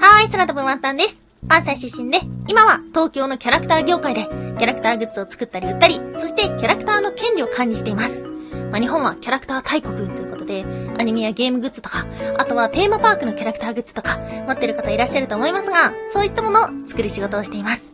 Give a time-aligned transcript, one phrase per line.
[0.00, 1.22] はーい、空飛ぶワンタンです。
[1.48, 8.24] 関西出身で、今は東京のキャラクター業界で、キャラクターグッズを作ったり売ったり、そしてキャラクターの権利を管理しています。
[8.70, 10.64] まあ、日本はキャラクター大国ということで、
[10.98, 12.06] アニメやゲームグッズとか、
[12.38, 17.92] あとはテーマパークのキャラクターグッズとか、持ってる方いらっしゃると思いますが、そういったものを作る仕事をしています。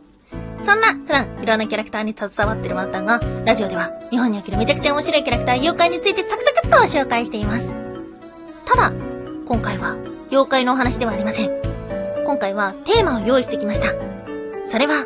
[0.61, 7.75] そんな、普段、いろんなキャラクターに携わってるワンタンが、ラジオでは、日本におけるめちゃくちゃ面白いキャラクター妖怪についてサクサクっと紹介しています。
[8.65, 8.91] ただ、
[9.45, 9.95] 今回は、
[10.31, 11.49] 妖怪のお話ではありません。
[12.25, 13.93] 今回はテーマを用意してきました。
[14.69, 15.03] それは、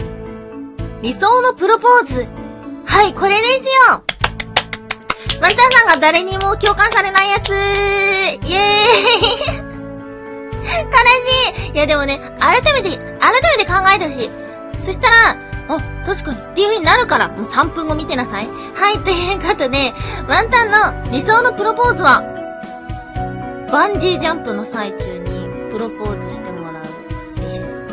[1.01, 2.27] 理想のプロポーズ。
[2.85, 4.03] はい、これですよ
[5.41, 9.73] ワンタンさんが誰にも共感されないやつイエーイ
[10.73, 10.93] 悲
[11.65, 14.29] しいいやでもね、改めて、改めて考えてほしい。
[14.79, 15.37] そしたら、
[15.69, 18.47] あ、確かにっていう風になるから、もう3分後見てなさい。
[18.47, 19.93] はい、ということで、
[20.27, 22.23] ワンタンの理想のプロポーズは、
[23.73, 26.83] バンジージャンプの最中にプロポーズしてもらう
[27.41, 27.83] です。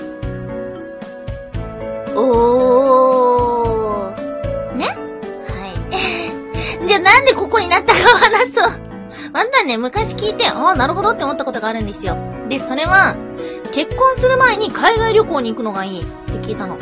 [2.14, 4.76] おー。
[4.76, 4.88] ね？
[4.88, 4.92] は
[6.82, 6.84] い。
[6.86, 8.64] じゃあなんでここになったかを話そう。
[9.32, 12.14] ワンタンね、昔聞いて、ああ、なるほどって思ったことがあるんですよ。
[12.50, 13.16] で、それは、
[13.72, 16.76] 結婚する前に海外旅行に行くのがいいって聞いたの。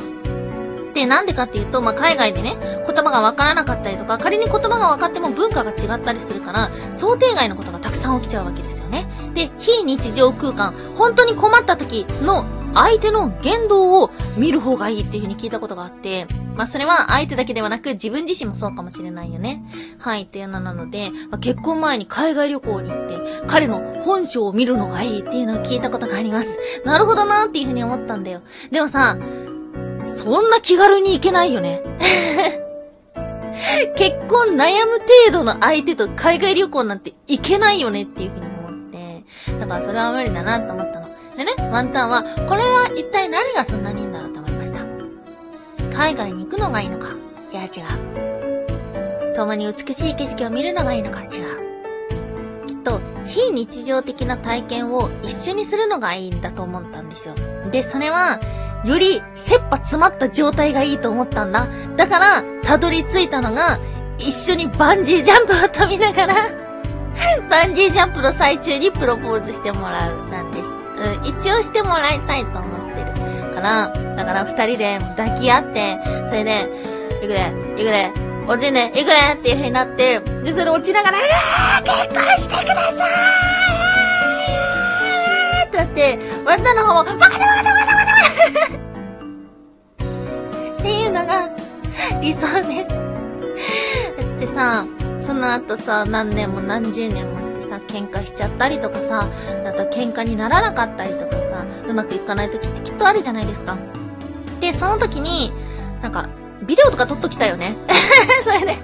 [0.92, 9.08] で、なんでかっていうと、まあ、海外でね、言葉がわからなかったりとか、仮に言葉が分かっても文化が違ったりするから、想定外のことがたくさん起きちゃうわけですね。
[9.34, 12.44] で、非日常空間、本当に困った時の
[12.74, 19.62] 相手の言動を見る方がいいっていう風に聞いたことがあって、まあ、それは相手だけではなく自分自身もそうかもしれないよね。
[19.98, 23.16] はい、っていうのなので、まあ、結婚前に海外旅行に行って、
[23.46, 26.58] 彼の本性を見るのがいいっていうのを聞いたことがあります。
[26.84, 28.42] なるほどなーっていう風に思ったんだよ。
[28.70, 29.16] でもさ、
[30.16, 31.82] そんな気軽に行けないよね。
[33.96, 38.47] 結婚悩む程度の相手と海外旅行なんて行けないよねっていう風に、
[39.58, 41.08] だからそれは無理だなと思ったの。
[41.36, 44.80] でね、ワンタンは、これは一体何がそんなにいいんだろうと思いました。
[45.96, 47.08] 海外に行くのがいいのか？
[47.52, 49.34] いや、違う。
[49.36, 51.22] 共に美しい景色を見るのがいいのか？
[51.22, 51.28] 違う。
[52.66, 57.34] きっと、非日常的な体験を一緒にするのがいいんだと思ったんですよ。
[57.70, 58.40] で、それは、
[58.84, 61.68] より切羽詰まった状態がいいと思ったんだ。
[61.96, 63.78] だから、たどり着いたのが、
[64.18, 66.34] 一緒にバンジージャンプを飛びながら、
[67.50, 70.64] バンジージャンプの最中にプロポーズしてもらう、なんです。
[70.64, 73.28] うん、一応してもらいたいと思ってる。
[73.60, 75.98] から、だから二人で抱き合って、
[76.28, 76.68] それで、
[77.20, 78.12] 行くで、行くで、
[78.46, 83.10] 落ちんね、行くでっていう風になって、で、それで落ちながら、うわー結婚してください
[85.66, 88.18] ってなって、ワンタの方も、バカだバカだバカだバカだ
[90.78, 91.50] っていうのが
[92.20, 92.96] 理想です。
[94.16, 94.86] だってさ、
[95.28, 99.28] その後さ、何年も何十年もしてさ、喧嘩しちゃったりとかさ、
[99.66, 103.76] あと喧嘩にならなかったりとかさ、うまくいかない時ってきっとあるじゃないですか。
[104.58, 105.52] で、その時に、
[106.00, 106.30] なんか、
[106.66, 107.76] ビデオとか撮っときたよね。
[108.42, 108.78] それで、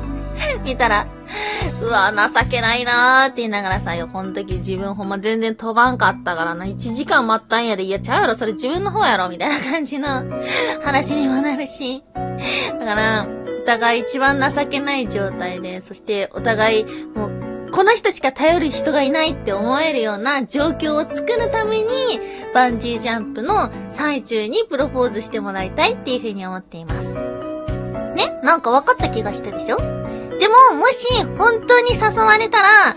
[0.64, 1.06] 見たら、
[1.82, 10.24] うわ、情けないなーって言いながらさ、よ、この時自分ほんま全然飛ばんかったからな、1時間待ったんやで、いや、ちゃうやろ、それ自分の方やろ、みたいな感じの
[10.82, 12.02] 話にもなるし。
[12.80, 22.20] だから、互い一番情けない状態で、そしてお互い、もう、この人しか頼る人がいないって思えるような状況を作るために、
[22.54, 27.14] バンジージャンプの最中にプロポーズしてもらいたいっていうふうに思っています。
[28.14, 28.38] ね？
[28.44, 29.76] なんか分かった気がしたでしょ？
[29.78, 29.82] で
[30.48, 32.96] も、もし、本当に誘われたら、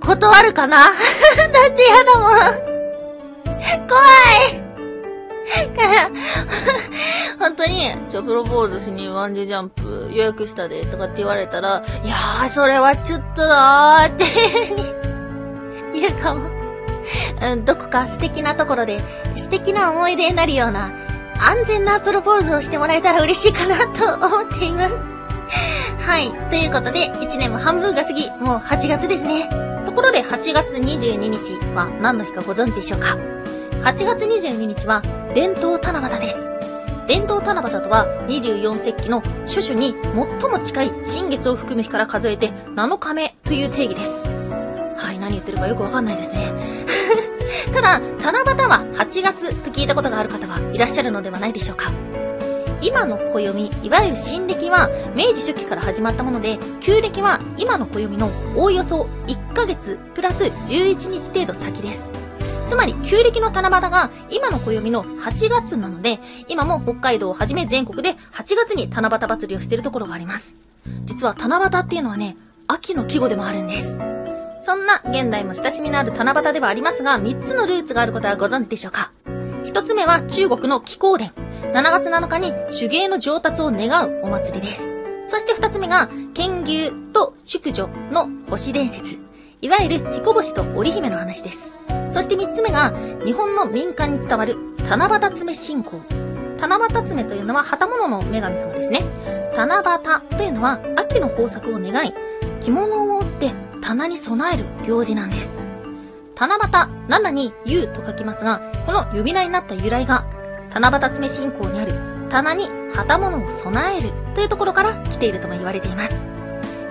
[0.00, 0.78] 断るかな？
[0.88, 2.30] だってやだもん。
[3.88, 4.00] 怖
[5.62, 6.10] いから、
[7.68, 14.24] に、ちょ、プロポーズしにワンジージャンプ予約したで、とかって言われたら、いやー、それはちょっとなーって
[15.98, 16.48] 言うかも。
[16.48, 19.00] う、どこか素敵なところで、
[19.36, 20.90] 素敵な思い出になるような、
[21.40, 24.94] 安全なプロポーズをしてもらえたら嬉しいかなと思っています。
[26.06, 26.30] はい。
[26.50, 29.48] ということで、1年も半分が過ぎ、もう8月ですね。
[29.86, 33.16] ところで8月22日は何の日かご存知でしょうか
[33.82, 35.02] ?8 月22日は
[35.34, 36.57] 伝統七夕です。
[37.08, 39.94] 伝統七夕とは24節気の諸々に
[40.40, 44.26] 最も近い新月を含む日から数えて7日目という定義です。
[44.26, 46.52] はい、何言ってるかよくわかんないですね。
[47.72, 51.90] ただ、七夕は8月と聞いたことがある方はいらっしゃるのではないでしょうか。
[52.82, 62.27] 今の暦、いわゆる新暦は明治初期から始まったもので、旧暦は今の暦のおおよそ1ヶ月プラス11日程度先です。
[62.68, 70.54] つまり、旧暦の七夕が今の暦の8月なので、今も北海道をはじめ全国で8月に七夕祭りをしているところがあります。
[71.04, 72.36] 実は七夕っていうのはね、
[72.66, 73.98] 秋の季語でもあるんです。
[74.64, 79.12] そんな現代も親しみのある七夕ではありますが、3つのルーツがあることはご存知でしょうか
[79.64, 81.32] ？1つ目は中国の気候伝。
[81.72, 84.88] 7月7日に手芸の上達を願うお祭りです。
[85.26, 89.18] そして2つ目が、剣牛と淑女の星伝説。
[89.60, 91.72] いわゆる彦星と織姫の話です。
[92.18, 92.92] そして3つ目が、
[93.24, 94.56] 日本の民間に伝わる
[94.88, 96.02] 七夕爪信仰。
[96.58, 99.04] 七夕爪というのは旗物の女神様ですね。
[99.56, 102.12] 七夕というのは秋の豊作を願い、
[102.60, 105.60] 着物を折って棚に備える行事なんです。
[106.34, 110.26] 七夕、七に夕と書きますが、この呼び名になった由来が、
[110.74, 111.94] 七夕爪信仰にある
[112.30, 116.20] 棚に旗物を備えるというところから来ているとも言われています。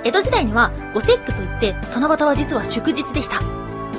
[0.06, 3.42] 江戸時代には五節句といって七夕は実は祝日でした。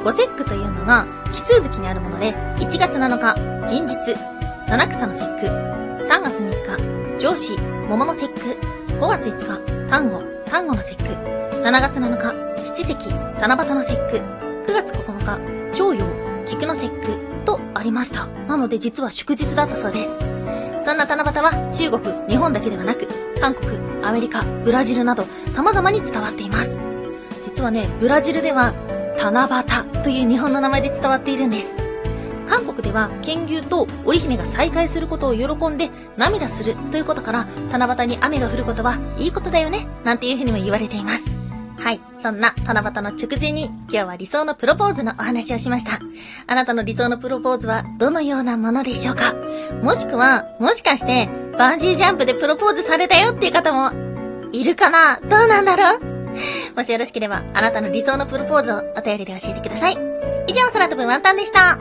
[0.05, 3.35] 五節句というのが奇数月にあるもので、1月7日、
[3.67, 4.17] 人日、
[4.69, 5.47] 七草の節句、
[6.05, 7.57] 3月3日、上司、
[7.89, 8.41] 桃の節句、
[8.99, 12.35] 5月5日、単語、単語の節句、7月7日、
[12.73, 12.95] 七石、
[13.41, 14.17] 七夕の節句、
[14.71, 16.05] 9月9日、徴用、
[16.47, 18.27] 菊の節句とありました。
[18.47, 20.19] なので実は祝日だったそうです。
[20.83, 23.07] そんな七夕は中国、日本だけではなく、
[23.41, 23.71] 韓国、
[24.03, 26.79] アメリカ、ブラジルなど様々に伝わっています。
[27.45, 28.73] 実はね、ブラジルでは、
[29.19, 31.77] 七夕という日本の名前で伝わっているんです。
[32.49, 41.35] 韓国では、剣牛と織姫が再会することを喜んで涙するということから、七夕に雨が降ることはいいことだよね、なんていうふうにも言われています。
[41.79, 42.01] はい。
[42.19, 46.01] そんな七夕の直前に今日は理想のプロポーズのお話をしました。
[46.47, 49.35] あなたの理想のプロポーズはどのようなものでしょうか？
[49.83, 51.29] もしくは、もしかして
[51.59, 53.93] バンジージャンプでプロポーズされたよっていう方も
[54.53, 55.21] いるかな？
[55.21, 56.08] どうなんだろう？
[56.77, 59.99] もしよろしければあなたの理想のプロポーズをお便りで教えてください。
[60.47, 61.79] 以上、空飛ぶワンタンでした。